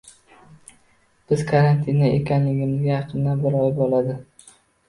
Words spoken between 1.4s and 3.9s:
karantinda ekanligimizga yaqinda bir oy